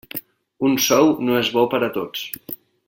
Un 0.69 0.79
sou 0.85 1.13
no 1.27 1.37
és 1.43 1.53
bo 1.59 1.67
per 1.75 1.85
a 1.91 1.95
tots. 2.01 2.29